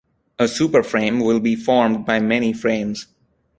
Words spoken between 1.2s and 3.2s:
will be formed by many frames.